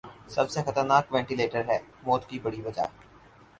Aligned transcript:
سب 0.27 0.49
سے 0.49 0.59
خطرناک 0.63 1.13
ونٹیلیٹر 1.13 1.63
ہے 1.67 1.77
موت 2.03 2.21
کی 2.29 2.39
بڑی 2.39 2.61
وجہ۔ 2.61 2.85